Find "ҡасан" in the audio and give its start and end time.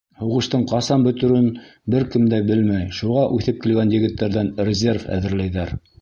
0.69-1.03